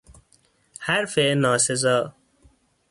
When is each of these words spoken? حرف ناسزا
حرف 0.79 1.17
ناسزا 1.19 2.13